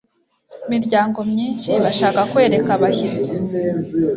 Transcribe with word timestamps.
miryango 0.71 1.19
myinshi 1.31 1.71
bashaka 1.83 2.21
kwereka 2.31 2.69
abashyitsi 2.77 3.31